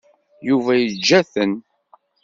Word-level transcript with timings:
Yuba 0.47 0.71
yeǧǧa-ten. 0.77 1.51